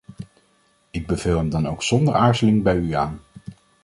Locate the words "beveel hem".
1.07-1.49